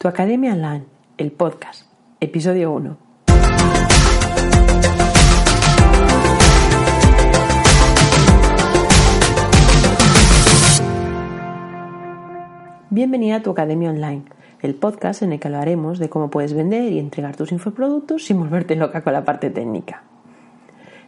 [0.00, 0.86] Tu Academia Online,
[1.18, 1.84] el podcast,
[2.20, 2.96] episodio 1.
[12.88, 14.22] Bienvenida a Tu Academia Online,
[14.62, 18.38] el podcast en el que hablaremos de cómo puedes vender y entregar tus infoproductos sin
[18.38, 20.04] volverte loca con la parte técnica.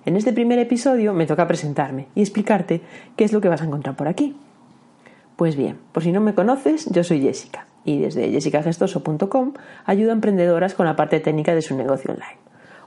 [0.05, 2.83] En este primer episodio me toca presentarme y explicarte
[3.17, 4.37] qué es lo que vas a encontrar por aquí.
[5.37, 9.55] Pues bien, por si no me conoces, yo soy Jessica y desde jessicagestoso.com
[9.85, 12.39] ayudo a emprendedoras con la parte técnica de su negocio online.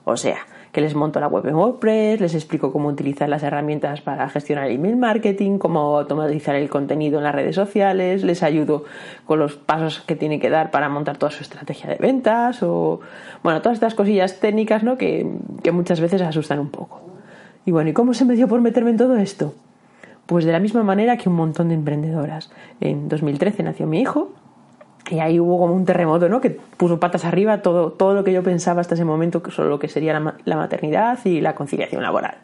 [0.06, 0.38] O sea,
[0.72, 4.68] que les monto la web en WordPress, les explico cómo utilizar las herramientas para gestionar
[4.68, 8.84] el email marketing, cómo automatizar el contenido en las redes sociales, les ayudo
[9.26, 13.00] con los pasos que tienen que dar para montar toda su estrategia de ventas o,
[13.42, 14.98] bueno, todas estas cosillas técnicas, ¿no?
[14.98, 15.26] Que,
[15.64, 17.02] que muchas veces asustan un poco.
[17.66, 19.56] Y bueno, ¿y cómo se me dio por meterme en todo esto?
[20.28, 22.52] Pues de la misma manera que un montón de emprendedoras.
[22.80, 24.34] En 2013 nació mi hijo
[25.10, 26.42] y ahí hubo como un terremoto, ¿no?
[26.42, 29.80] Que puso patas arriba todo, todo lo que yo pensaba hasta ese momento sobre lo
[29.80, 32.36] que sería la, maternidad y la conciliación laboral.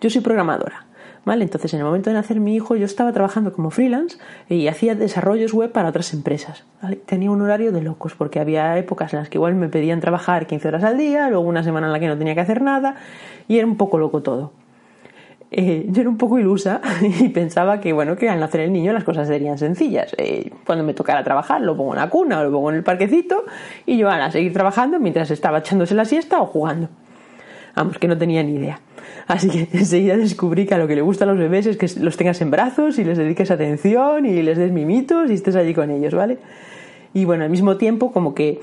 [0.00, 0.86] Yo soy programadora,
[1.24, 1.44] ¿vale?
[1.44, 4.18] Entonces, en el momento de nacer mi hijo, yo estaba trabajando como freelance
[4.48, 6.64] y hacía desarrollos web para otras empresas.
[7.06, 10.46] Tenía un horario de locos porque había épocas en las que igual me pedían trabajar
[10.46, 12.96] 15 horas al día, luego una semana en la que no tenía que hacer nada
[13.46, 14.52] y era un poco loco todo.
[15.50, 16.80] Eh, yo era un poco ilusa
[17.20, 20.14] y pensaba que, bueno, que al nacer el niño las cosas serían sencillas.
[20.18, 22.82] Eh, cuando me tocara trabajar, lo pongo en la cuna o lo pongo en el
[22.82, 23.44] parquecito
[23.86, 26.88] y yo a seguir trabajando mientras estaba echándose la siesta o jugando.
[27.74, 28.80] Vamos, que no tenía ni idea.
[29.26, 31.88] Así que enseguida descubrí que a lo que le gusta a los bebés es que
[32.00, 35.72] los tengas en brazos y les dediques atención y les des mimitos y estés allí
[35.72, 36.38] con ellos, ¿vale?
[37.14, 38.60] Y bueno, al mismo tiempo, como que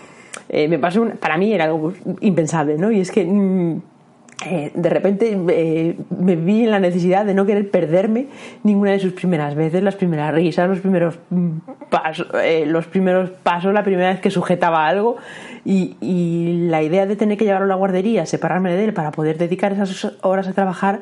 [0.50, 2.92] eh, me pasó, para mí era algo impensable, ¿no?
[2.92, 3.26] Y es que.
[3.26, 3.82] Mm,
[4.44, 8.28] eh, de repente eh, me vi en la necesidad de no querer perderme
[8.64, 11.58] ninguna de sus primeras veces, las primeras risas, los primeros mm,
[11.90, 15.16] pasos, eh, los primeros pasos, la primera vez que sujetaba algo
[15.64, 15.96] y,
[16.70, 19.72] la idea de tener que llevarlo a la guardería, separarme de él para poder dedicar
[19.72, 21.00] esas horas a trabajar,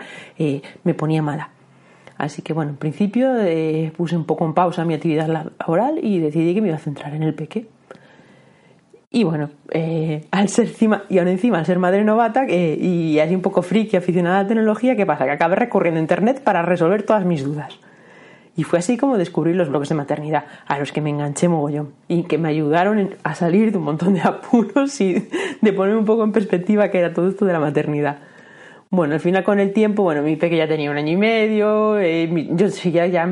[0.83, 1.49] me ponía mala.
[2.17, 3.29] Así que bueno, en principio
[3.95, 7.13] puse un poco en pausa mi actividad laboral y decidí que me iba a centrar
[7.15, 7.67] en el peque.
[9.15, 13.35] Y bueno, eh, al ser encima, y aún encima al ser madre novata y así
[13.35, 15.25] un poco friki, aficionada a la tecnología, ¿qué pasa?
[15.25, 17.77] Que acabé recurriendo a internet para resolver todas mis dudas.
[18.57, 21.93] Y fue así como descubrí los blogs de maternidad, a los que me enganché mogollón
[22.07, 25.29] y que me ayudaron a salir de un montón de apuros y
[25.61, 28.17] de poner un poco en perspectiva que era todo esto de la maternidad.
[28.89, 31.99] Bueno, al final con el tiempo, bueno, mi peque ya tenía un año y medio,
[31.99, 33.29] eh, yo seguía ya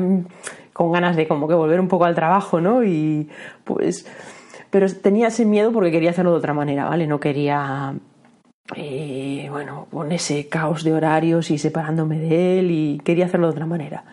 [0.72, 2.84] con ganas de como que volver un poco al trabajo, ¿no?
[2.84, 3.28] Y
[3.64, 4.06] pues
[4.72, 7.06] pero tenía ese miedo porque quería hacerlo de otra manera, ¿vale?
[7.06, 7.92] No quería,
[8.74, 13.52] eh, bueno, con ese caos de horarios y separándome de él y quería hacerlo de
[13.52, 14.04] otra manera.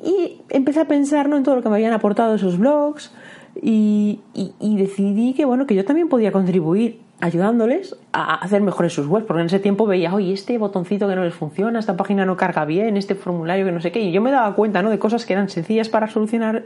[0.00, 1.36] Y empecé a pensar ¿no?
[1.36, 3.12] en todo lo que me habían aportado esos blogs
[3.60, 9.08] y, y, decidí que, bueno, que yo también podía contribuir ayudándoles a hacer mejores sus
[9.08, 12.24] webs, porque en ese tiempo veía, oye, este botoncito que no les funciona, esta página
[12.24, 14.90] no carga bien, este formulario que no sé qué, y yo me daba cuenta, ¿no?
[14.90, 16.62] De cosas que eran sencillas para solucionar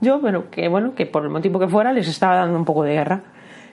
[0.00, 2.82] yo, pero que bueno, que por el motivo que fuera les estaba dando un poco
[2.84, 3.22] de guerra.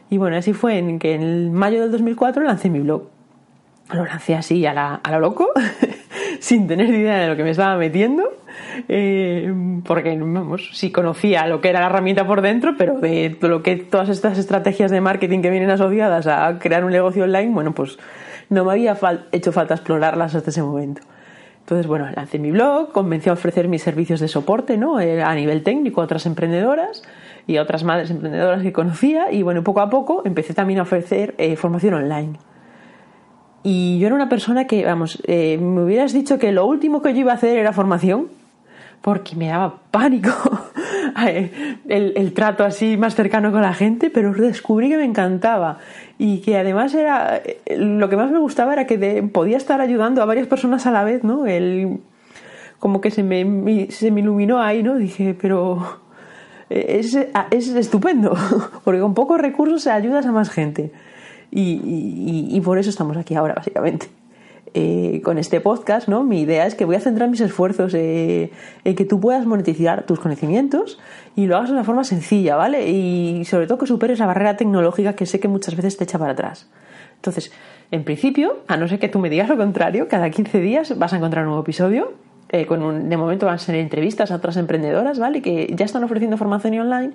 [0.10, 3.10] Y bueno, así fue en que en mayo del 2004 lancé mi blog.
[3.92, 5.50] Lo lancé así a, la, a lo loco,
[6.40, 8.24] sin tener idea de lo que me estaba metiendo,
[8.88, 9.54] eh,
[9.86, 13.76] porque vamos, sí conocía lo que era la herramienta por dentro, pero de lo que
[13.76, 18.00] todas estas estrategias de marketing que vienen asociadas a crear un negocio online, bueno, pues
[18.50, 18.98] no me había
[19.32, 21.02] hecho falta explorarlas hasta ese momento.
[21.64, 25.00] Entonces, bueno, lancé mi blog, convencí a ofrecer mis servicios de soporte, ¿no?
[25.00, 27.04] Eh, a nivel técnico a otras emprendedoras
[27.48, 30.82] y a otras madres emprendedoras que conocía y bueno, poco a poco empecé también a
[30.82, 32.34] ofrecer eh, formación online.
[33.64, 37.14] Y yo era una persona que, vamos, eh, me hubieras dicho que lo último que
[37.14, 38.28] yo iba a hacer era formación,
[39.02, 40.32] porque me daba pánico
[41.88, 45.80] el, el, trato así más cercano con la gente, pero descubrí que me encantaba
[46.18, 47.42] y que además era
[47.78, 51.04] lo que más me gustaba era que podía estar ayudando a varias personas a la
[51.04, 51.46] vez, ¿no?
[51.46, 52.00] El,
[52.80, 54.96] como que se me, se me iluminó ahí, ¿no?
[54.96, 56.02] Dije, pero
[56.70, 57.18] es,
[57.52, 58.36] es estupendo,
[58.84, 60.92] porque con pocos recursos ayudas a más gente.
[61.52, 64.08] Y, y por eso estamos aquí ahora, básicamente.
[64.76, 66.24] Eh, con este podcast, ¿no?
[66.24, 68.50] Mi idea es que voy a centrar mis esfuerzos eh,
[68.84, 71.00] en que tú puedas monetizar tus conocimientos
[71.36, 72.90] y lo hagas de una forma sencilla, ¿vale?
[72.90, 76.18] Y sobre todo que superes la barrera tecnológica que sé que muchas veces te echa
[76.18, 76.72] para atrás.
[77.18, 77.52] Entonces,
[77.92, 81.14] en principio, a no ser que tú me digas lo contrario, cada 15 días vas
[81.14, 82.14] a encontrar un nuevo episodio.
[82.50, 85.44] Eh, con un, de momento van a ser entrevistas a otras emprendedoras, ¿vale?
[85.44, 87.14] Que ya están ofreciendo formación online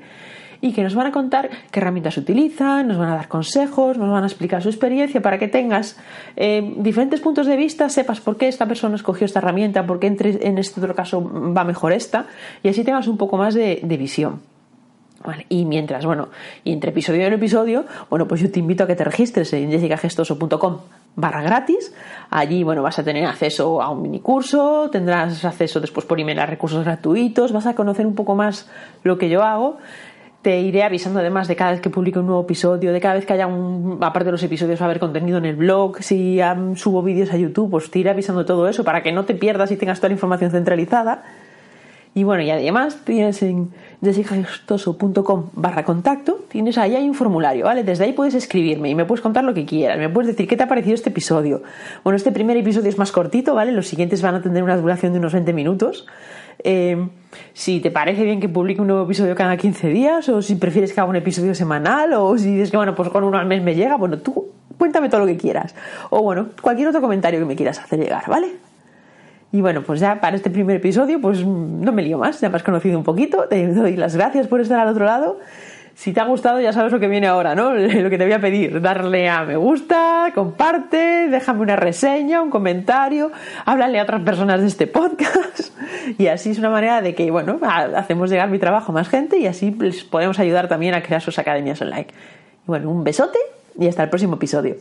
[0.60, 4.10] y que nos van a contar qué herramientas utilizan, nos van a dar consejos, nos
[4.10, 5.98] van a explicar su experiencia para que tengas
[6.36, 10.06] eh, diferentes puntos de vista, sepas por qué esta persona escogió esta herramienta, por qué
[10.08, 12.26] en este otro caso va mejor esta,
[12.62, 14.40] y así tengas un poco más de, visión.
[15.48, 16.28] y mientras, bueno,
[16.64, 19.70] y entre episodio y episodio, bueno, pues yo te invito a que te registres en
[19.70, 20.78] jessicagestoso.com
[21.18, 21.92] barra gratis.
[22.30, 26.38] Allí, bueno, vas a tener acceso a un mini curso, tendrás acceso después por email
[26.38, 28.70] a recursos gratuitos, vas a conocer un poco más
[29.02, 29.78] lo que yo hago.
[30.42, 33.26] Te iré avisando además de cada vez que publique un nuevo episodio, de cada vez
[33.26, 36.40] que haya un, aparte de los episodios, va a haber contenido en el blog, si
[36.76, 39.72] subo vídeos a YouTube, pues te iré avisando todo eso para que no te pierdas
[39.72, 41.24] y tengas toda la información centralizada.
[42.14, 43.70] Y bueno, y además tienes en
[44.02, 47.84] jessicagestoso.com barra contacto, tienes ahí hay un formulario, ¿vale?
[47.84, 50.56] Desde ahí puedes escribirme y me puedes contar lo que quieras, me puedes decir qué
[50.56, 51.62] te ha parecido este episodio.
[52.02, 53.72] Bueno, este primer episodio es más cortito, ¿vale?
[53.72, 56.06] Los siguientes van a tener una duración de unos 20 minutos.
[56.64, 57.08] Eh,
[57.52, 60.92] si te parece bien que publique un nuevo episodio cada 15 días, o si prefieres
[60.92, 63.62] que haga un episodio semanal, o si dices que bueno, pues con uno al mes
[63.62, 65.74] me llega, bueno, tú cuéntame todo lo que quieras.
[66.10, 68.48] O bueno, cualquier otro comentario que me quieras hacer llegar, ¿vale?
[69.50, 72.56] Y bueno, pues ya para este primer episodio, pues no me lío más, ya me
[72.56, 75.38] has conocido un poquito, te doy las gracias por estar al otro lado.
[75.98, 77.72] Si te ha gustado, ya sabes lo que viene ahora, ¿no?
[77.74, 82.50] Lo que te voy a pedir, darle a me gusta, comparte, déjame una reseña, un
[82.50, 83.32] comentario,
[83.64, 85.76] háblale a otras personas de este podcast.
[86.18, 89.38] Y así es una manera de que, bueno, hacemos llegar mi trabajo a más gente
[89.38, 92.06] y así les podemos ayudar también a crear sus academias online.
[92.06, 93.38] Y bueno, un besote
[93.78, 94.76] y hasta el próximo episodio.